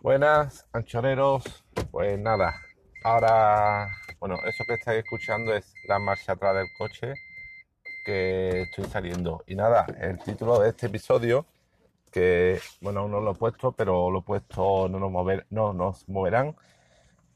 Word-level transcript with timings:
Buenas, 0.00 0.64
anchoreros. 0.72 1.42
Pues 1.90 2.16
nada, 2.20 2.54
ahora, 3.02 3.88
bueno, 4.20 4.36
eso 4.46 4.64
que 4.64 4.74
estáis 4.74 5.00
escuchando 5.00 5.52
es 5.52 5.74
la 5.88 5.98
marcha 5.98 6.32
atrás 6.32 6.54
del 6.54 6.68
coche 6.78 7.14
que 8.04 8.62
estoy 8.62 8.84
saliendo. 8.84 9.42
Y 9.48 9.56
nada, 9.56 9.86
el 10.00 10.20
título 10.20 10.60
de 10.60 10.68
este 10.68 10.86
episodio, 10.86 11.46
que 12.12 12.60
bueno, 12.80 13.08
no 13.08 13.20
lo 13.20 13.32
he 13.32 13.34
puesto, 13.34 13.72
pero 13.72 14.08
lo 14.08 14.20
he 14.20 14.22
puesto, 14.22 14.88
no 14.88 15.00
nos, 15.00 15.10
mover, 15.10 15.46
no 15.50 15.72
nos 15.72 16.08
moverán. 16.08 16.54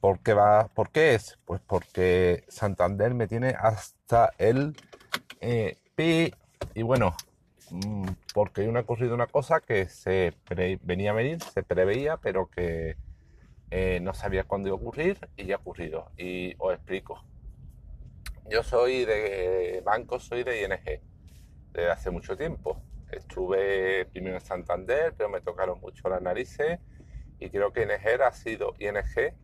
¿Por 0.00 0.20
qué, 0.20 0.32
va, 0.32 0.68
¿Por 0.68 0.90
qué 0.90 1.16
es? 1.16 1.38
Pues 1.44 1.60
porque 1.66 2.44
Santander 2.48 3.12
me 3.12 3.26
tiene 3.26 3.56
hasta 3.58 4.30
el 4.38 4.76
eh, 5.40 5.78
pi. 5.96 6.32
Y 6.74 6.82
bueno, 6.82 7.16
Mm, 7.72 8.06
porque 8.34 8.68
me 8.68 8.78
ha 8.80 8.82
ocurrido 8.82 9.14
una 9.14 9.26
cosa 9.26 9.60
que 9.60 9.88
se 9.88 10.34
venía 10.82 11.12
a 11.12 11.14
venir, 11.14 11.42
se 11.42 11.62
preveía, 11.62 12.18
pero 12.18 12.50
que 12.50 12.96
eh, 13.70 13.98
no 14.02 14.12
sabía 14.12 14.44
cuándo 14.44 14.68
iba 14.68 14.76
a 14.76 14.80
ocurrir 14.80 15.16
y 15.38 15.46
ya 15.46 15.54
ha 15.54 15.58
ocurrido. 15.58 16.10
Y 16.18 16.54
os 16.58 16.74
explico. 16.74 17.24
Yo 18.50 18.62
soy 18.62 19.06
de 19.06 19.80
banco, 19.86 20.20
soy 20.20 20.44
de 20.44 20.62
ING, 20.62 21.00
desde 21.72 21.90
hace 21.90 22.10
mucho 22.10 22.36
tiempo. 22.36 22.82
Estuve 23.10 24.04
primero 24.04 24.34
en 24.34 24.42
Santander, 24.42 25.14
pero 25.16 25.30
me 25.30 25.40
tocaron 25.40 25.80
mucho 25.80 26.10
las 26.10 26.20
narices 26.20 26.78
y 27.38 27.48
creo 27.48 27.72
que 27.72 27.84
ING 27.84 28.22
ha 28.22 28.32
sido, 28.32 28.74
ING 28.80 29.34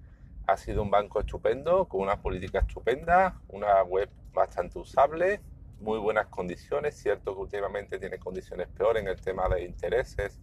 ha 0.46 0.56
sido 0.58 0.82
un 0.82 0.90
banco 0.90 1.20
estupendo, 1.20 1.86
con 1.88 2.02
una 2.02 2.20
política 2.20 2.58
estupenda, 2.58 3.40
una 3.48 3.82
web 3.84 4.10
bastante 4.34 4.78
usable, 4.78 5.40
muy 5.80 5.98
buenas 5.98 6.26
condiciones, 6.26 6.96
cierto 6.96 7.34
que 7.34 7.40
últimamente 7.40 7.98
tiene 7.98 8.18
condiciones 8.18 8.68
peores 8.68 9.02
en 9.02 9.08
el 9.08 9.20
tema 9.20 9.48
de 9.48 9.64
intereses 9.64 10.40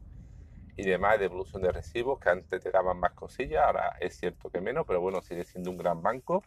y 0.78 0.84
demás, 0.84 1.20
de 1.20 1.26
evolución 1.26 1.62
de 1.62 1.72
recibos, 1.72 2.20
que 2.20 2.30
antes 2.30 2.62
te 2.62 2.72
daban 2.72 3.00
más 3.00 3.14
cosillas, 3.14 3.64
ahora 3.66 3.98
es 4.00 4.18
cierto 4.18 4.50
que 4.50 4.62
menos, 4.62 4.86
pero 4.88 5.02
bueno, 5.02 5.22
sigue 5.22 5.44
siendo 5.44 5.72
un 5.72 5.78
gran 5.78 6.02
banco. 6.02 6.44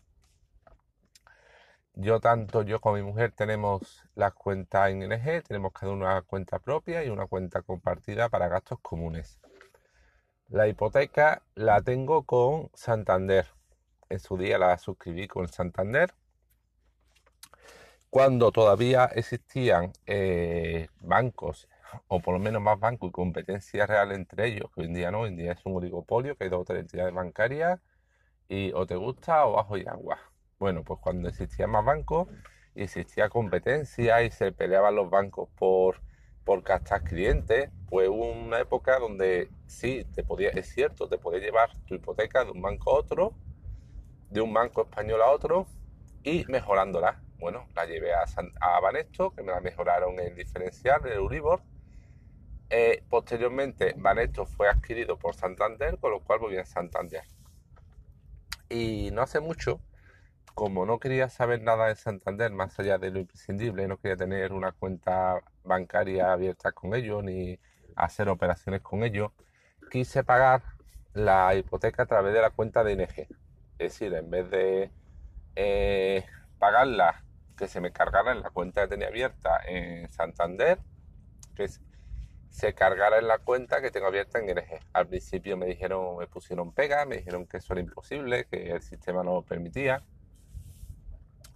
Yo 1.95 2.21
tanto 2.21 2.63
yo 2.63 2.81
como 2.81 2.97
mi 2.97 3.03
mujer 3.03 3.33
tenemos 3.33 4.05
las 4.15 4.33
cuentas 4.33 4.91
en 4.91 5.03
ING, 5.03 5.43
tenemos 5.43 5.73
cada 5.73 5.93
una 5.93 6.23
cuenta 6.23 6.59
propia 6.59 7.05
y 7.05 7.09
una 7.09 7.27
cuenta 7.27 7.63
compartida 7.63 8.29
para 8.29 8.49
gastos 8.49 8.79
comunes. 8.81 9.41
La 10.49 10.69
hipoteca 10.69 11.43
la 11.55 11.83
tengo 11.83 12.25
con 12.25 12.71
Santander. 12.75 13.47
En 14.09 14.21
su 14.21 14.39
día 14.39 14.59
la 14.59 14.79
suscribí 14.79 15.27
con 15.27 15.49
Santander 15.49 16.15
cuando 18.11 18.53
todavía 18.53 19.05
existían 19.07 19.93
eh, 20.07 20.89
bancos, 21.01 21.69
o 22.09 22.21
por 22.21 22.35
lo 22.35 22.41
menos 22.41 22.63
más 22.63 22.79
bancos 22.79 23.11
y 23.11 23.13
competencia 23.13 23.87
real 23.87 24.13
entre 24.13 24.47
ellos, 24.47 24.71
que 24.75 24.81
hoy 24.83 24.87
en 24.87 24.95
día 24.95 25.11
no, 25.11 25.21
hoy 25.21 25.29
en 25.31 25.37
día 25.37 25.53
es 25.53 25.65
un 25.65 25.77
oligopolio, 25.77 26.37
que 26.37 26.45
hay 26.45 26.51
dos 26.51 26.63
o 26.63 26.65
tres 26.65 26.81
entidades 26.81 27.15
bancarias, 27.15 27.81
y 28.49 28.73
o 28.73 28.87
te 28.87 28.97
gusta 28.97 29.47
o 29.47 29.53
bajo 29.53 29.77
y 29.77 29.87
agua. 29.87 30.19
Bueno, 30.59 30.85
pues 30.85 31.01
cuando 31.01 31.29
existían 31.29 31.71
más 31.71 31.85
bancos 31.85 32.29
y 32.75 32.83
existía 32.83 33.29
competencia 33.29 34.23
y 34.23 34.31
se 34.31 34.53
peleaban 34.53 34.95
los 34.95 35.11
bancos 35.11 35.49
por, 35.59 36.01
por 36.45 36.63
captar 36.63 37.05
clientes, 37.05 37.71
pues 37.89 38.09
hubo 38.09 38.31
una 38.31 38.61
época 38.61 38.99
donde 38.99 39.51
sí, 39.67 40.05
te 40.15 40.25
podía, 40.25 40.51
es 40.51 40.69
cierto, 40.71 41.09
te 41.09 41.19
podía 41.19 41.41
llevar 41.41 41.71
tu 41.87 41.95
hipoteca 41.95 42.45
de 42.45 42.53
un 42.53 42.63
banco 42.63 42.91
a 42.91 42.99
otro, 43.01 43.35
de 44.31 44.41
un 44.41 44.53
banco 44.53 44.83
español 44.83 45.21
a 45.23 45.31
otro, 45.31 45.67
y 46.23 46.45
mejorándola 46.49 47.23
bueno, 47.39 47.67
la 47.75 47.87
llevé 47.87 48.13
a, 48.15 48.25
a 48.61 48.81
Banesto, 48.81 49.31
que 49.31 49.43
me 49.43 49.53
la 49.53 49.61
mejoraron 49.61 50.19
el 50.19 50.35
diferencial, 50.35 51.01
el 51.07 51.13
Euribor. 51.13 51.63
Eh, 52.71 53.03
posteriormente, 53.09 53.95
Banesto 53.97 54.45
fue 54.45 54.69
adquirido 54.69 55.19
por 55.19 55.35
Santander, 55.35 55.99
con 55.99 56.11
lo 56.11 56.21
cual 56.21 56.41
volví 56.41 56.59
a 56.59 56.65
Santander. 56.65 57.25
Y 58.69 59.11
no 59.13 59.23
hace 59.23 59.41
mucho, 59.41 59.81
como 60.55 60.85
no 60.85 60.99
quería 60.99 61.29
saber 61.29 61.63
nada 61.63 61.87
de 61.87 61.95
Santander, 61.95 62.51
más 62.53 62.79
allá 62.79 62.99
de 62.99 63.11
lo 63.11 63.21
imprescindible, 63.21 63.89
no 63.89 63.97
quería 63.97 64.17
tener 64.17 64.53
una 64.53 64.73
cuenta 64.73 65.41
bancaria 65.65 66.33
abierta 66.33 66.73
con 66.73 66.95
ellos, 66.95 67.23
ni 67.25 67.59
hacer 67.97 68.29
operaciones 68.29 68.83
con 68.83 69.03
ellos, 69.03 69.31
quise 69.91 70.25
pagar 70.25 70.63
la 71.15 71.55
hipoteca 71.55 72.03
a 72.03 72.07
través 72.07 72.35
de 72.35 72.41
la 72.41 72.51
cuenta 72.51 72.85
de 72.85 72.93
ING. 72.93 73.09
Es 73.79 73.79
decir, 73.79 74.13
en 74.15 74.31
vez 74.31 74.51
de 74.51 74.91
eh, 75.57 76.25
pagarla 76.59 77.25
que 77.59 77.69
se 77.69 77.81
me 77.81 77.93
cargara 77.93 78.33
en 78.33 78.41
la 78.41 78.51
cuenta 78.51 78.83
que 78.83 78.89
tenía 78.89 79.09
abierta 79.09 79.61
en 79.67 80.11
Santander, 80.11 80.79
que 81.55 81.69
se 82.49 82.75
cargara 82.75 83.19
en 83.19 83.29
la 83.29 83.39
cuenta 83.39 83.83
que 83.83 83.91
tengo 83.91 84.07
abierta 84.07 84.39
en 84.39 84.49
ING. 84.49 84.65
Al 84.93 85.09
principio 85.09 85.57
me 85.57 85.67
dijeron, 85.67 86.17
me 86.19 86.27
pusieron 86.27 86.73
pega, 86.73 87.05
me 87.05 87.19
dijeron 87.19 87.47
que 87.47 87.59
eso 87.59 87.73
era 87.75 87.83
imposible, 87.83 88.47
que 88.47 88.71
el 88.71 88.81
sistema 88.81 89.23
no 89.23 89.35
lo 89.35 89.43
permitía. 89.43 90.03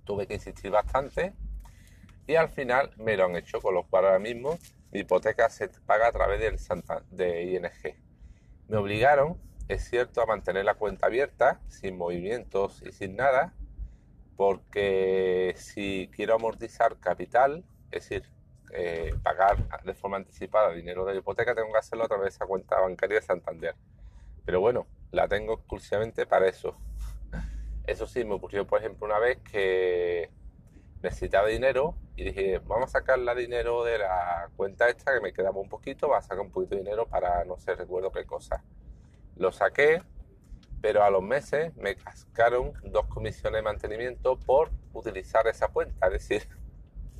Tuve 0.05 0.27
que 0.27 0.35
insistir 0.35 0.71
bastante 0.71 1.33
y 2.27 2.35
al 2.35 2.49
final 2.49 2.91
me 2.97 3.17
lo 3.17 3.25
han 3.25 3.37
hecho, 3.37 3.61
con 3.61 3.75
lo 3.75 3.85
cual 3.85 4.07
ahora 4.07 4.19
mismo 4.19 4.59
mi 4.91 5.01
hipoteca 5.01 5.49
se 5.49 5.69
paga 5.69 6.09
a 6.09 6.13
través 6.13 6.41
del 6.41 6.59
de 7.11 7.43
ING. 7.45 7.97
Me 8.69 8.77
obligaron, 8.77 9.41
es 9.69 9.89
cierto, 9.89 10.21
a 10.21 10.27
mantener 10.27 10.65
la 10.65 10.75
cuenta 10.75 11.07
abierta, 11.07 11.61
sin 11.69 11.97
movimientos 11.97 12.83
y 12.83 12.93
sin 12.93 13.17
nada, 13.17 13.55
porque 14.37 15.55
si 15.57 16.11
quiero 16.15 16.35
amortizar 16.35 16.99
capital, 16.99 17.65
es 17.91 18.09
decir, 18.09 18.29
eh, 18.73 19.15
pagar 19.23 19.83
de 19.83 19.95
forma 19.95 20.17
anticipada 20.17 20.73
dinero 20.73 21.05
de 21.05 21.13
la 21.13 21.19
hipoteca, 21.19 21.55
tengo 21.55 21.73
que 21.73 21.79
hacerlo 21.79 22.05
a 22.05 22.09
través 22.09 22.25
de 22.25 22.31
esa 22.31 22.47
cuenta 22.47 22.81
bancaria 22.81 23.17
de 23.21 23.23
Santander. 23.23 23.75
Pero 24.45 24.61
bueno, 24.61 24.87
la 25.11 25.29
tengo 25.29 25.55
exclusivamente 25.55 26.27
para 26.27 26.49
eso. 26.49 26.77
Eso 27.87 28.07
sí, 28.07 28.25
me 28.25 28.35
ocurrió, 28.35 28.67
por 28.67 28.81
ejemplo, 28.81 29.07
una 29.07 29.19
vez 29.19 29.39
que 29.39 30.31
necesitaba 31.03 31.49
dinero 31.49 31.95
y 32.17 32.25
dije, 32.25 32.61
vamos 32.61 32.91
a 32.91 33.01
sacar 33.01 33.19
la 33.19 33.35
dinero 33.35 33.85
de 33.85 33.99
la 33.99 34.49
cuenta 34.57 34.89
esta 34.89 35.13
que 35.15 35.21
me 35.21 35.33
quedaba 35.33 35.59
un 35.59 35.69
poquito, 35.69 36.09
va 36.09 36.19
a 36.19 36.23
sacar 36.23 36.41
un 36.41 36.51
poquito 36.51 36.75
de 36.75 36.83
dinero 36.83 37.07
para 37.07 37.45
no 37.45 37.59
sé, 37.59 37.75
recuerdo 37.75 38.13
qué 38.13 38.25
cosa. 38.25 38.63
Lo 39.37 39.51
saqué, 39.51 40.03
pero 40.83 41.05
a 41.05 41.11
los 41.11 41.23
meses 41.23 41.75
me 41.77 41.95
cascaron 41.95 42.73
dos 42.83 43.07
comisiones 43.07 43.61
de 43.61 43.63
mantenimiento 43.63 44.37
por 44.37 44.71
utilizar 44.93 45.47
esa 45.47 45.69
cuenta. 45.69 46.09
Es 46.09 46.13
decir, 46.13 46.49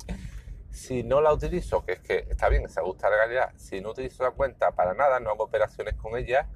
si 0.69 1.03
no 1.03 1.21
la 1.21 1.33
utilizo, 1.33 1.85
que 1.85 1.93
es 1.93 1.99
que 2.01 2.27
está 2.29 2.49
bien, 2.49 2.69
se 2.69 2.81
gusta 2.81 3.09
la 3.09 3.15
realidad, 3.15 3.53
si 3.55 3.79
no 3.79 3.91
utilizo 3.91 4.23
la 4.23 4.31
cuenta 4.31 4.71
para 4.71 4.93
nada, 4.93 5.19
no 5.21 5.31
hago 5.31 5.45
operaciones 5.45 5.95
con 5.95 6.17
ella, 6.17 6.49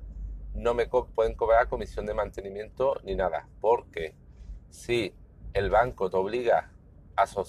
no 0.53 0.73
me 0.73 0.87
pueden 0.87 1.33
cobrar 1.35 1.69
comisión 1.69 2.05
de 2.05 2.13
mantenimiento 2.13 2.99
ni 3.03 3.15
nada. 3.15 3.47
Porque 3.61 4.13
si 4.69 5.15
el 5.53 5.69
banco 5.69 6.09
te 6.09 6.17
obliga 6.17 6.71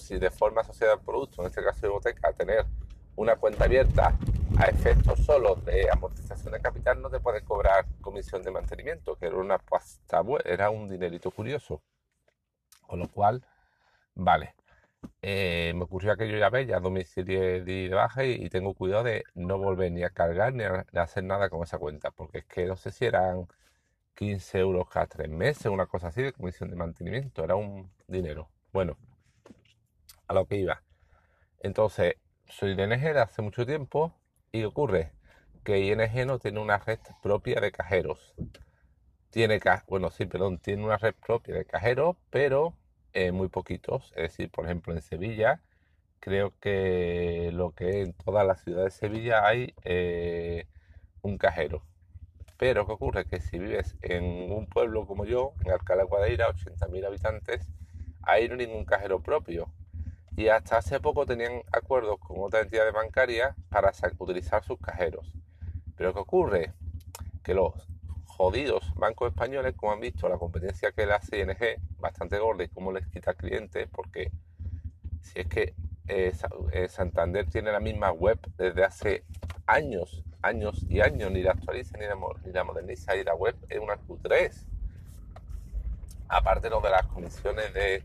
de 0.09 0.31
forma 0.31 0.61
asociada 0.61 0.93
al 0.93 1.01
producto, 1.01 1.41
en 1.41 1.47
este 1.47 1.63
caso 1.63 1.81
de 1.81 1.87
hipoteca, 1.89 2.29
a 2.29 2.33
tener 2.33 2.65
una 3.15 3.35
cuenta 3.35 3.65
abierta 3.65 4.17
a 4.57 4.65
efectos 4.65 5.19
solo 5.25 5.55
de 5.55 5.89
amortización 5.91 6.53
de 6.53 6.61
capital 6.61 7.01
no 7.01 7.09
te 7.09 7.19
puede 7.19 7.41
cobrar 7.43 7.85
comisión 8.01 8.43
de 8.43 8.51
mantenimiento, 8.51 9.15
que 9.15 9.27
era 9.27 9.37
una 9.37 9.57
pasta, 9.57 10.21
era 10.45 10.69
un 10.69 10.87
dinerito 10.89 11.31
curioso. 11.31 11.81
Con 12.87 12.99
lo 12.99 13.07
cual, 13.09 13.43
vale. 14.15 14.55
Eh, 15.21 15.73
me 15.75 15.83
ocurrió 15.83 16.11
aquello 16.11 16.37
ya 16.37 16.49
ve, 16.49 16.65
ya 16.65 16.79
domicilio 16.79 17.63
de 17.63 17.89
baja 17.93 18.25
y, 18.25 18.49
tengo 18.49 18.73
cuidado 18.73 19.03
de 19.03 19.23
no 19.33 19.57
volver 19.57 19.91
ni 19.91 20.03
a 20.03 20.09
cargar 20.09 20.53
ni 20.53 20.63
a, 20.63 20.85
hacer 20.95 21.23
nada 21.23 21.49
con 21.49 21.63
esa 21.63 21.77
cuenta, 21.77 22.11
porque 22.11 22.39
es 22.39 22.45
que 22.45 22.65
no 22.65 22.75
sé 22.75 22.91
si 22.91 23.05
eran 23.05 23.47
15 24.15 24.59
euros 24.59 24.89
cada 24.89 25.07
tres 25.07 25.29
meses, 25.29 25.67
una 25.67 25.85
cosa 25.87 26.07
así 26.09 26.21
de 26.21 26.33
comisión 26.33 26.69
de 26.69 26.75
mantenimiento, 26.75 27.43
era 27.43 27.55
un 27.55 27.91
dinero. 28.07 28.49
Bueno, 28.73 28.97
a 30.27 30.33
lo 30.33 30.45
que 30.45 30.57
iba. 30.57 30.83
Entonces, 31.59 32.15
soy 32.47 32.75
de 32.75 32.87
de 32.87 33.19
hace 33.19 33.41
mucho 33.41 33.65
tiempo 33.65 34.13
y 34.51 34.63
ocurre 34.63 35.11
que 35.63 35.79
ING 35.79 36.25
no 36.25 36.39
tiene 36.39 36.59
una 36.59 36.77
red 36.79 36.99
propia 37.21 37.59
de 37.61 37.71
cajeros. 37.71 38.33
Tiene, 39.31 39.59
bueno, 39.87 40.09
sí, 40.11 40.25
perdón, 40.25 40.57
tiene 40.59 40.83
una 40.83 40.97
red 40.97 41.13
propia 41.15 41.55
de 41.55 41.65
cajeros, 41.65 42.17
pero 42.31 42.73
eh, 43.13 43.31
muy 43.31 43.47
poquitos. 43.49 44.11
Es 44.15 44.23
decir, 44.31 44.49
por 44.51 44.65
ejemplo, 44.65 44.93
en 44.93 45.01
Sevilla, 45.01 45.61
creo 46.19 46.53
que 46.59 47.51
lo 47.53 47.71
que 47.73 48.01
en 48.01 48.13
toda 48.13 48.43
la 48.43 48.55
ciudad 48.55 48.85
de 48.85 48.91
Sevilla 48.91 49.45
hay 49.47 49.73
eh, 49.83 50.67
un 51.21 51.37
cajero. 51.37 51.85
Pero 52.57 52.85
¿qué 52.85 52.93
ocurre? 52.93 53.25
Que 53.25 53.39
si 53.39 53.59
vives 53.59 53.97
en 54.01 54.51
un 54.51 54.67
pueblo 54.67 55.07
como 55.07 55.25
yo, 55.25 55.55
en 55.63 55.71
Alcalá 55.71 56.03
Guadaira, 56.03 56.49
80.000 56.49 57.05
habitantes, 57.05 57.71
ahí 58.21 58.47
no 58.47 58.55
hay 58.55 58.67
ningún 58.67 58.85
cajero 58.85 59.21
propio 59.21 59.73
y 60.39 60.47
hasta 60.47 60.77
hace 60.77 61.01
poco 61.01 61.25
tenían 61.25 61.63
acuerdos 61.69 62.17
con 62.17 62.37
otras 62.39 62.63
entidades 62.63 62.93
bancarias 62.93 63.53
para 63.67 63.91
utilizar 64.19 64.63
sus 64.63 64.79
cajeros. 64.79 65.35
Pero 65.97 66.13
¿qué 66.13 66.19
ocurre? 66.21 66.73
Que 67.43 67.53
los 67.53 67.73
jodidos 68.25 68.93
bancos 68.95 69.31
españoles, 69.31 69.75
como 69.75 69.91
han 69.91 69.99
visto 69.99 70.29
la 70.29 70.37
competencia 70.37 70.93
que 70.93 71.05
le 71.05 71.11
hace 71.11 71.41
ING, 71.41 71.57
bastante 71.99 72.39
gorda 72.39 72.63
y 72.63 72.69
cómo 72.69 72.93
les 72.93 73.05
quita 73.07 73.33
clientes, 73.33 73.89
porque 73.91 74.31
si 75.19 75.41
es 75.41 75.47
que 75.47 75.73
eh, 76.07 76.31
eh, 76.71 76.87
Santander 76.87 77.49
tiene 77.49 77.73
la 77.73 77.81
misma 77.81 78.13
web 78.13 78.39
desde 78.57 78.85
hace 78.85 79.25
años 79.67 80.23
años 80.41 80.85
y 80.87 81.01
años, 81.01 81.33
ni 81.33 81.43
la 81.43 81.51
actualiza 81.51 81.97
ni 81.97 82.05
la, 82.05 82.15
ni 82.45 82.53
la 82.53 82.63
moderniza 82.63 83.13
y 83.17 83.25
la 83.25 83.35
web 83.35 83.57
es 83.67 83.77
una 83.77 83.95
Q3. 83.95 84.53
Aparte 86.29 86.69
lo 86.69 86.79
de 86.79 86.91
las 86.91 87.05
comisiones 87.07 87.73
de 87.73 88.03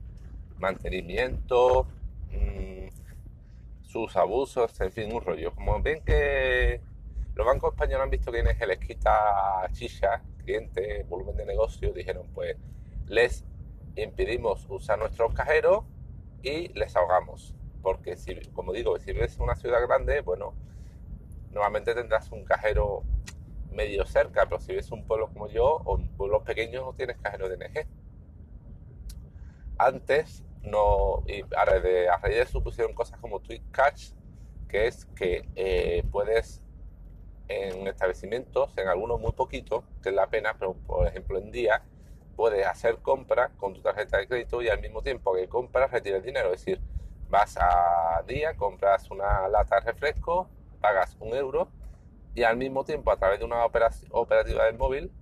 mantenimiento, 0.58 1.86
mmm, 2.34 2.88
sus 3.82 4.16
abusos, 4.16 4.80
en 4.80 4.92
fin, 4.92 5.12
un 5.12 5.22
rollo. 5.22 5.54
Como 5.54 5.80
ven 5.80 6.02
que 6.04 6.80
los 7.34 7.46
bancos 7.46 7.72
españoles 7.72 8.04
han 8.04 8.10
visto 8.10 8.32
que 8.32 8.54
se 8.54 8.66
les 8.66 8.78
quita 8.78 9.68
chicha, 9.72 10.22
clientes, 10.38 11.08
volumen 11.08 11.36
de 11.36 11.46
negocio, 11.46 11.92
dijeron 11.92 12.28
pues 12.34 12.56
les 13.08 13.44
impedimos 13.96 14.66
usar 14.68 14.98
nuestros 14.98 15.34
cajeros 15.34 15.84
y 16.42 16.68
les 16.78 16.94
ahogamos. 16.96 17.54
Porque 17.82 18.16
si, 18.16 18.34
como 18.52 18.72
digo, 18.72 18.98
si 18.98 19.12
vives 19.12 19.36
en 19.36 19.42
una 19.42 19.56
ciudad 19.56 19.80
grande, 19.86 20.20
bueno, 20.20 20.54
normalmente 21.52 21.94
tendrás 21.94 22.30
un 22.32 22.44
cajero 22.44 23.02
medio 23.72 24.06
cerca, 24.06 24.46
pero 24.46 24.60
si 24.60 24.68
vives 24.72 24.90
en 24.90 25.00
un 25.00 25.06
pueblo 25.06 25.28
como 25.28 25.48
yo 25.48 25.82
o 25.84 25.98
en 25.98 26.08
pueblos 26.08 26.42
pequeños 26.44 26.84
no 26.84 26.92
tienes 26.94 27.18
cajero 27.18 27.48
de 27.48 27.56
NG. 27.56 27.86
Antes 29.76 30.44
no, 30.64 31.22
y 31.26 31.42
a 31.56 31.64
raíz 31.64 31.82
de, 31.82 32.08
a 32.08 32.16
eso 32.24 32.62
pusieron 32.62 32.94
cosas 32.94 33.18
como 33.20 33.40
Tweet 33.40 33.62
Catch, 33.70 34.12
que 34.68 34.86
es 34.86 35.04
que 35.16 35.48
eh, 35.54 36.02
puedes 36.10 36.62
en 37.48 37.86
establecimientos, 37.86 38.76
en 38.78 38.88
algunos 38.88 39.20
muy 39.20 39.32
poquitos, 39.32 39.84
que 40.02 40.08
es 40.08 40.14
la 40.14 40.28
pena, 40.28 40.56
pero 40.58 40.74
por 40.74 41.06
ejemplo 41.06 41.38
en 41.38 41.50
día, 41.50 41.82
puedes 42.36 42.66
hacer 42.66 42.98
compras 42.98 43.52
con 43.56 43.74
tu 43.74 43.82
tarjeta 43.82 44.18
de 44.18 44.26
crédito 44.26 44.62
y 44.62 44.68
al 44.68 44.80
mismo 44.80 45.02
tiempo 45.02 45.34
que 45.34 45.48
compras 45.48 45.90
retiras 45.90 46.22
dinero. 46.22 46.52
Es 46.52 46.64
decir, 46.64 46.80
vas 47.28 47.56
a 47.60 48.22
día, 48.26 48.56
compras 48.56 49.10
una 49.10 49.46
lata 49.48 49.76
de 49.76 49.92
refresco, 49.92 50.48
pagas 50.80 51.16
un 51.20 51.34
euro 51.34 51.68
y 52.34 52.42
al 52.42 52.56
mismo 52.56 52.84
tiempo 52.84 53.10
a 53.10 53.16
través 53.16 53.38
de 53.38 53.44
una 53.44 53.64
operativa 53.64 54.64
del 54.64 54.78
móvil 54.78 55.12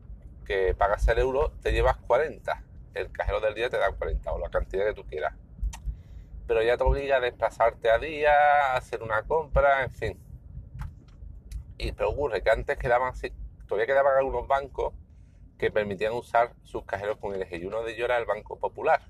que 0.47 0.75
pagas 0.75 1.07
el 1.09 1.19
euro 1.19 1.53
te 1.63 1.73
llevas 1.73 1.97
40 1.99 2.65
el 2.95 3.11
cajero 3.11 3.41
del 3.41 3.55
día 3.55 3.71
te 3.71 3.79
da 3.79 3.91
40 3.93 4.33
o 4.33 4.39
la 4.39 4.51
cantidad 4.51 4.87
que 4.87 4.95
tú 4.95 5.05
quieras. 5.05 5.35
Pero 6.47 6.63
ya 6.63 6.77
te 6.77 6.85
obliga 6.85 7.17
a 7.17 7.21
desplazarte 7.21 7.91
a 7.91 7.99
día, 7.99 8.33
a 8.33 8.77
hacer 8.77 9.03
una 9.03 9.23
compra, 9.23 9.85
en 9.85 9.91
fin. 9.91 10.21
Y 11.79 11.93
pero 11.93 12.11
ocurre 12.11 12.43
que 12.43 12.51
antes 12.51 12.79
quedaban, 12.79 13.13
todavía 13.67 13.87
quedaban 13.87 14.17
algunos 14.17 14.47
bancos 14.47 14.95
que 15.59 15.71
permitían 15.71 16.13
usar 16.13 16.53
sus 16.63 16.85
cajeros 16.85 17.19
con 17.19 17.35
el 17.35 17.43
eje. 17.43 17.57
Y 17.57 17.65
uno 17.65 17.83
de 17.83 17.93
ellos 17.93 18.07
era 18.07 18.19
el 18.19 18.25
Banco 18.25 18.59
Popular. 18.59 19.03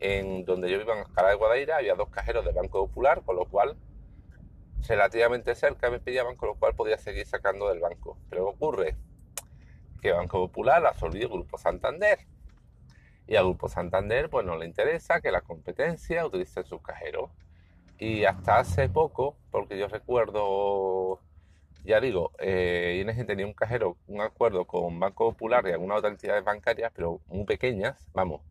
En 0.00 0.44
donde 0.44 0.70
yo 0.70 0.78
vivo 0.78 0.92
en 0.92 1.00
Escala 1.00 1.30
de 1.30 1.36
Guadaira 1.36 1.78
había 1.78 1.94
dos 1.94 2.10
cajeros 2.10 2.44
del 2.44 2.54
Banco 2.54 2.86
Popular, 2.86 3.22
con 3.24 3.36
lo 3.36 3.46
cual 3.46 3.76
relativamente 4.86 5.54
cerca 5.54 5.90
me 5.90 6.00
pillaban, 6.00 6.36
con 6.36 6.50
lo 6.50 6.54
cual 6.56 6.74
podía 6.74 6.98
seguir 6.98 7.26
sacando 7.26 7.68
del 7.68 7.80
banco. 7.80 8.18
Pero 8.28 8.48
ocurre 8.48 8.96
que 10.02 10.12
Banco 10.12 10.46
Popular 10.46 10.84
absorbió 10.84 11.22
el 11.22 11.28
Grupo 11.28 11.56
Santander 11.56 12.18
y 13.26 13.36
al 13.36 13.44
Grupo 13.44 13.68
Santander 13.68 14.28
pues 14.28 14.44
no 14.44 14.56
le 14.56 14.66
interesa 14.66 15.20
que 15.20 15.30
la 15.30 15.40
competencia 15.40 16.26
utilice 16.26 16.62
sus 16.64 16.82
cajeros. 16.82 17.30
Y 17.98 18.24
hasta 18.24 18.58
hace 18.58 18.88
poco, 18.88 19.36
porque 19.50 19.78
yo 19.78 19.86
recuerdo, 19.88 21.20
ya 21.84 22.00
digo, 22.00 22.32
eh, 22.38 23.00
ING 23.00 23.26
tenía 23.26 23.46
un 23.46 23.54
cajero, 23.54 23.96
un 24.08 24.20
acuerdo 24.20 24.66
con 24.66 24.98
Banco 24.98 25.30
Popular 25.32 25.64
y 25.66 25.72
algunas 25.72 25.98
otras 25.98 26.12
entidades 26.12 26.44
bancarias, 26.44 26.92
pero 26.94 27.20
muy 27.26 27.44
pequeñas, 27.44 28.08
vamos. 28.12 28.42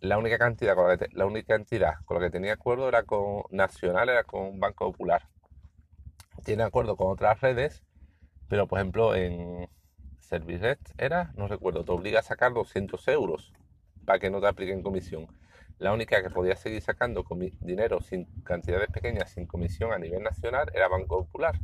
La 0.00 0.18
única 0.18 0.38
cantidad 0.38 0.74
con 0.74 0.88
la, 0.88 0.98
que 0.98 1.08
la 1.12 1.26
única 1.26 1.54
entidad 1.54 1.94
con 2.04 2.18
la 2.20 2.26
que 2.26 2.32
tenía 2.32 2.54
acuerdo 2.54 2.88
era 2.88 3.04
con 3.04 3.44
Nacional, 3.50 4.08
era 4.08 4.24
con 4.24 4.60
Banco 4.60 4.90
Popular. 4.92 5.28
Tiene 6.44 6.64
acuerdo 6.64 6.96
con 6.96 7.12
otras 7.12 7.40
redes, 7.40 7.82
pero 8.48 8.66
por 8.66 8.78
ejemplo 8.78 9.14
en 9.14 9.68
Serviret 10.18 10.80
era, 10.98 11.32
no 11.36 11.48
recuerdo, 11.48 11.84
te 11.84 11.92
obliga 11.92 12.20
a 12.20 12.22
sacar 12.22 12.52
200 12.52 13.06
euros 13.08 13.52
para 14.04 14.18
que 14.18 14.30
no 14.30 14.40
te 14.40 14.48
apliquen 14.48 14.82
comisión. 14.82 15.26
La 15.78 15.92
única 15.92 16.22
que 16.22 16.30
podía 16.30 16.54
seguir 16.56 16.80
sacando 16.80 17.24
dinero 17.60 18.00
sin 18.00 18.26
cantidades 18.44 18.88
pequeñas, 18.90 19.30
sin 19.30 19.46
comisión 19.46 19.92
a 19.92 19.98
nivel 19.98 20.22
nacional, 20.22 20.70
era 20.74 20.88
Banco 20.88 21.24
Popular. 21.24 21.58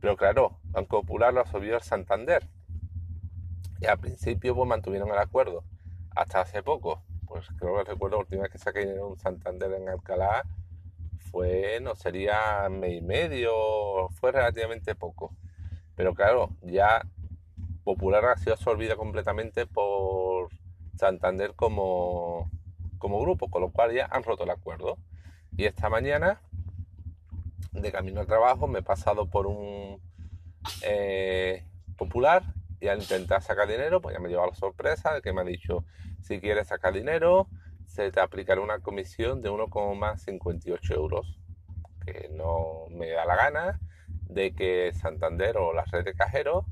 Pero 0.00 0.16
claro, 0.16 0.58
Banco 0.64 1.02
Popular 1.02 1.34
lo 1.34 1.40
absorbió 1.40 1.74
el 1.74 1.82
Santander. 1.82 2.48
Y 3.80 3.86
al 3.86 3.98
principio 3.98 4.54
pues 4.54 4.68
mantuvieron 4.68 5.10
el 5.10 5.18
acuerdo. 5.18 5.64
Hasta 6.14 6.40
hace 6.40 6.62
poco, 6.62 7.02
pues 7.26 7.46
creo 7.58 7.76
que 7.76 7.90
recuerdo 7.90 8.16
la 8.16 8.22
última 8.22 8.42
vez 8.44 8.52
que 8.52 8.58
saqué 8.58 8.80
dinero 8.80 9.08
un 9.08 9.18
Santander 9.18 9.72
en 9.72 9.88
Alcalá 9.88 10.44
fue, 11.30 11.80
no 11.82 11.94
sería 11.94 12.68
mes 12.70 12.94
y 12.94 13.02
medio, 13.02 14.08
fue 14.18 14.32
relativamente 14.32 14.94
poco. 14.94 15.36
Pero 15.94 16.14
claro, 16.14 16.50
ya 16.62 17.02
Popular 17.84 18.24
ha 18.24 18.36
sido 18.36 18.54
absorbida 18.54 18.96
completamente 18.96 19.66
por 19.66 20.48
Santander 20.96 21.54
como, 21.54 22.50
como 22.98 23.20
grupo, 23.20 23.50
con 23.50 23.62
lo 23.62 23.70
cual 23.70 23.92
ya 23.92 24.06
han 24.10 24.22
roto 24.22 24.44
el 24.44 24.50
acuerdo. 24.50 24.98
Y 25.56 25.64
esta 25.64 25.88
mañana, 25.88 26.40
de 27.72 27.92
camino 27.92 28.20
al 28.20 28.26
trabajo, 28.26 28.66
me 28.66 28.80
he 28.80 28.82
pasado 28.82 29.28
por 29.28 29.46
un 29.46 30.00
eh, 30.82 31.64
popular 31.96 32.42
y 32.80 32.88
al 32.88 33.00
intentar 33.00 33.42
sacar 33.42 33.68
dinero, 33.68 34.00
pues 34.00 34.14
ya 34.14 34.20
me 34.20 34.28
lleva 34.28 34.46
la 34.46 34.54
sorpresa 34.54 35.14
de 35.14 35.22
que 35.22 35.32
me 35.32 35.40
ha 35.40 35.44
dicho, 35.44 35.84
si 36.22 36.40
quieres 36.40 36.68
sacar 36.68 36.92
dinero, 36.92 37.48
se 37.86 38.10
te 38.10 38.20
aplicará 38.20 38.60
una 38.60 38.80
comisión 38.80 39.42
de 39.42 39.50
1,58 39.50 40.94
euros, 40.94 41.38
que 42.04 42.28
no 42.32 42.86
me 42.90 43.10
da 43.10 43.24
la 43.24 43.36
gana 43.36 43.80
de 44.28 44.54
que 44.54 44.92
Santander 44.92 45.56
o 45.56 45.72
la 45.72 45.84
red 45.84 46.04
de 46.04 46.14
cajeros 46.14 46.66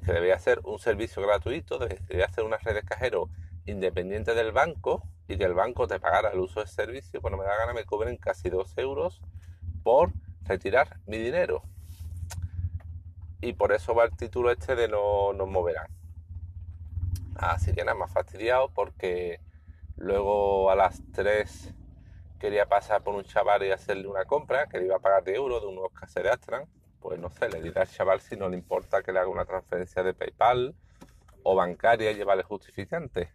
que 0.00 0.12
debía 0.12 0.38
ser 0.38 0.60
un 0.64 0.78
servicio 0.78 1.22
gratuito, 1.22 1.78
debía 1.78 2.28
ser 2.28 2.44
una 2.44 2.58
red 2.58 2.74
de 2.74 2.82
cajero 2.82 3.28
independiente 3.66 4.34
del 4.34 4.52
banco 4.52 5.02
y 5.28 5.36
que 5.36 5.44
el 5.44 5.54
banco 5.54 5.86
te 5.86 5.98
pagara 6.00 6.30
el 6.30 6.38
uso 6.38 6.60
del 6.60 6.68
servicio, 6.68 7.20
cuando 7.20 7.38
me 7.38 7.44
da 7.44 7.56
gana 7.56 7.72
me 7.72 7.84
cobren 7.84 8.16
casi 8.16 8.50
2 8.50 8.76
euros 8.78 9.22
por 9.82 10.12
retirar 10.42 11.00
mi 11.06 11.18
dinero. 11.18 11.62
Y 13.40 13.52
por 13.54 13.72
eso 13.72 13.94
va 13.94 14.04
el 14.04 14.16
título 14.16 14.50
este 14.50 14.74
de 14.74 14.88
no 14.88 15.32
nos 15.32 15.48
moverán. 15.48 15.88
Así 17.36 17.74
que 17.74 17.84
nada, 17.84 17.96
más 17.96 18.12
fastidiado 18.12 18.70
porque 18.70 19.40
luego 19.96 20.70
a 20.70 20.76
las 20.76 21.02
3 21.12 21.74
quería 22.38 22.66
pasar 22.66 23.02
por 23.02 23.14
un 23.14 23.24
chaval 23.24 23.64
y 23.64 23.70
hacerle 23.70 24.06
una 24.06 24.24
compra 24.24 24.66
que 24.66 24.78
le 24.78 24.86
iba 24.86 24.96
a 24.96 25.00
pagar 25.00 25.24
de 25.24 25.34
euros 25.34 25.62
de 25.62 25.68
unos 25.68 25.90
Astran 26.30 26.66
pues 27.04 27.20
no 27.20 27.28
sé, 27.28 27.50
le 27.50 27.60
dirá 27.60 27.82
al 27.82 27.88
chaval 27.88 28.22
si 28.22 28.34
no 28.34 28.48
le 28.48 28.56
importa 28.56 29.02
que 29.02 29.12
le 29.12 29.18
haga 29.18 29.28
una 29.28 29.44
transferencia 29.44 30.02
de 30.02 30.14
PayPal 30.14 30.74
o 31.42 31.54
bancaria 31.54 32.10
y 32.10 32.14
llevarle 32.14 32.44
justificante, 32.44 33.30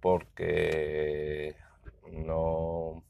porque 0.00 1.54
no 2.10 3.04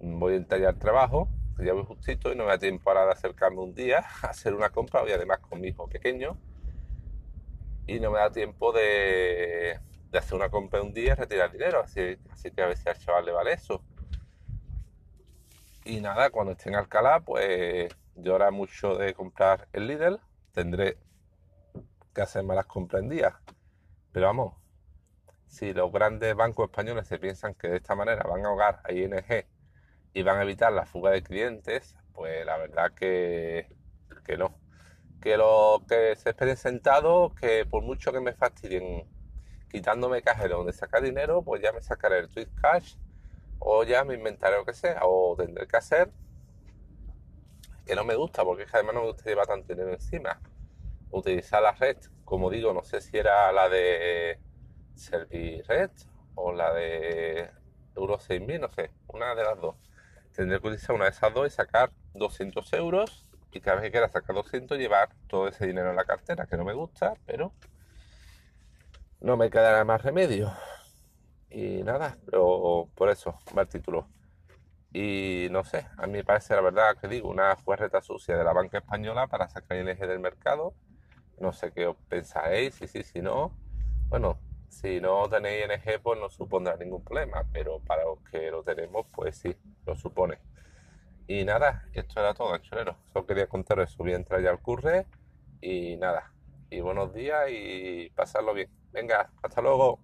voy 0.00 0.32
a 0.32 0.36
entallar 0.36 0.80
trabajo, 0.80 1.28
ya 1.64 1.74
voy 1.74 1.84
justito 1.84 2.32
y 2.32 2.34
no 2.34 2.42
me 2.42 2.50
da 2.50 2.58
tiempo 2.58 2.90
ahora 2.90 3.06
de 3.06 3.12
acercarme 3.12 3.60
un 3.60 3.72
día 3.72 4.04
a 4.22 4.30
hacer 4.30 4.52
una 4.52 4.70
compra 4.70 5.08
y 5.08 5.12
además 5.12 5.38
con 5.38 5.60
mi 5.60 5.68
hijo 5.68 5.86
pequeño 5.88 6.36
y 7.86 8.00
no 8.00 8.10
me 8.10 8.18
da 8.18 8.32
tiempo 8.32 8.72
de, 8.72 9.78
hacer 10.12 10.34
una 10.34 10.48
compra 10.48 10.82
un 10.82 10.92
día 10.92 11.12
y 11.12 11.14
retirar 11.14 11.52
dinero, 11.52 11.82
así, 11.84 12.18
así 12.32 12.50
que 12.50 12.62
a 12.62 12.66
ver 12.66 12.76
si 12.76 12.88
al 12.88 12.98
chaval 12.98 13.26
le 13.26 13.32
vale 13.32 13.52
eso. 13.52 13.80
Y 15.84 16.00
nada, 16.00 16.30
cuando 16.30 16.52
esté 16.52 16.70
en 16.70 16.74
Alcalá, 16.74 17.20
pues 17.20 17.94
yo 18.16 18.32
ahora 18.32 18.50
mucho 18.50 18.96
de 18.96 19.14
comprar 19.14 19.68
el 19.72 19.86
Lidl, 19.86 20.20
tendré 20.52 20.98
que 22.14 22.22
hacer 22.22 22.44
malas 22.44 22.66
compras 22.66 23.02
en 23.02 23.08
día. 23.08 23.40
Pero 24.12 24.26
vamos, 24.26 24.54
si 25.46 25.72
los 25.72 25.92
grandes 25.92 26.34
bancos 26.34 26.70
españoles 26.70 27.06
se 27.06 27.18
piensan 27.18 27.54
que 27.54 27.68
de 27.68 27.76
esta 27.76 27.94
manera 27.94 28.22
van 28.24 28.44
a 28.44 28.48
ahogar 28.48 28.80
a 28.84 28.92
ING 28.92 29.46
y 30.12 30.22
van 30.22 30.38
a 30.38 30.42
evitar 30.42 30.72
la 30.72 30.86
fuga 30.86 31.10
de 31.10 31.22
clientes, 31.22 31.96
pues 32.12 32.44
la 32.46 32.56
verdad 32.56 32.92
que, 32.92 33.68
que 34.24 34.36
no. 34.36 34.58
Que 35.20 35.36
lo 35.36 35.82
que 35.88 36.16
se 36.16 36.30
esperen 36.30 36.56
sentado, 36.56 37.34
que 37.34 37.66
por 37.66 37.82
mucho 37.82 38.12
que 38.12 38.20
me 38.20 38.34
fastidien 38.34 39.08
quitándome 39.68 40.22
cajero 40.22 40.58
donde 40.58 40.72
sacar 40.72 41.02
dinero, 41.02 41.42
pues 41.42 41.62
ya 41.62 41.72
me 41.72 41.80
sacaré 41.82 42.18
el 42.20 42.28
Twitch 42.28 42.54
Cash 42.60 42.96
o 43.58 43.82
ya 43.84 44.04
me 44.04 44.14
inventaré 44.14 44.56
lo 44.56 44.64
que 44.64 44.74
sea, 44.74 45.00
o 45.02 45.34
tendré 45.36 45.66
que 45.66 45.76
hacer 45.76 46.12
que 47.84 47.94
no 47.94 48.04
me 48.04 48.14
gusta, 48.14 48.44
porque 48.44 48.64
es 48.64 48.70
que 48.70 48.76
además 48.76 48.94
no 48.94 49.00
me 49.02 49.06
gusta 49.08 49.24
llevar 49.24 49.46
tanto 49.46 49.68
dinero 49.68 49.92
encima. 49.92 50.40
Utilizar 51.10 51.62
la 51.62 51.72
red, 51.72 51.96
como 52.24 52.50
digo, 52.50 52.72
no 52.72 52.82
sé 52.82 53.00
si 53.00 53.16
era 53.16 53.52
la 53.52 53.68
de 53.68 54.38
Serviret 54.94 55.92
o 56.34 56.52
la 56.52 56.72
de 56.72 57.50
Euro 57.96 58.18
6000, 58.18 58.60
no 58.60 58.68
sé, 58.68 58.90
una 59.08 59.34
de 59.34 59.44
las 59.44 59.60
dos. 59.60 59.76
Tendré 60.34 60.60
que 60.60 60.68
utilizar 60.68 60.96
una 60.96 61.04
de 61.04 61.10
esas 61.10 61.32
dos 61.32 61.46
y 61.46 61.50
sacar 61.50 61.92
200 62.14 62.72
euros 62.72 63.30
y 63.52 63.60
cada 63.60 63.76
vez 63.76 63.84
que 63.84 63.92
quiera 63.92 64.08
sacar 64.08 64.34
200 64.34 64.78
llevar 64.78 65.10
todo 65.28 65.46
ese 65.46 65.66
dinero 65.66 65.90
en 65.90 65.96
la 65.96 66.04
cartera, 66.04 66.46
que 66.46 66.56
no 66.56 66.64
me 66.64 66.72
gusta, 66.72 67.14
pero 67.24 67.52
no 69.20 69.36
me 69.36 69.48
quedará 69.50 69.84
más 69.84 70.02
remedio. 70.02 70.52
Y 71.50 71.82
nada, 71.84 72.16
pero 72.26 72.88
por 72.96 73.10
eso 73.10 73.38
va 73.56 73.62
el 73.62 73.68
título. 73.68 74.08
Y 74.94 75.48
no 75.50 75.64
sé, 75.64 75.88
a 75.98 76.06
mí 76.06 76.12
me 76.14 76.24
parece 76.24 76.54
la 76.54 76.60
verdad 76.62 76.96
que 77.00 77.08
digo, 77.08 77.28
una 77.28 77.56
juerreta 77.56 78.00
sucia 78.00 78.36
de 78.36 78.44
la 78.44 78.52
banca 78.52 78.78
española 78.78 79.26
para 79.26 79.48
sacar 79.48 79.76
ING 79.78 79.98
del 79.98 80.20
mercado. 80.20 80.74
No 81.38 81.52
sé 81.52 81.72
qué 81.72 81.86
os 81.88 81.96
pensáis, 82.08 82.74
si 82.76 82.86
sí, 82.88 83.02
si 83.02 83.20
no. 83.20 83.52
Bueno, 84.08 84.38
si 84.68 85.00
no 85.00 85.28
tenéis 85.28 85.66
ING, 85.66 86.00
pues 86.02 86.20
no 86.20 86.30
supondrá 86.30 86.76
ningún 86.76 87.02
problema, 87.04 87.44
pero 87.52 87.80
para 87.80 88.04
los 88.04 88.20
que 88.30 88.50
lo 88.52 88.62
tenemos, 88.62 89.06
pues 89.12 89.36
sí, 89.36 89.56
lo 89.86 89.96
supone. 89.96 90.38
Y 91.26 91.44
nada, 91.44 91.88
esto 91.92 92.20
era 92.20 92.34
todo, 92.34 92.56
cholero. 92.58 92.96
Solo 93.12 93.26
quería 93.26 93.48
contaros 93.48 93.90
eso. 93.90 94.02
Voy 94.04 94.12
a 94.12 94.16
entrar 94.16 94.42
ya 94.42 94.50
al 94.50 94.60
curre 94.60 95.06
y 95.60 95.96
nada. 95.96 96.32
Y 96.70 96.80
buenos 96.80 97.12
días 97.14 97.46
y 97.50 98.10
pasarlo 98.10 98.54
bien. 98.54 98.70
Venga, 98.92 99.30
hasta 99.42 99.60
luego. 99.62 100.00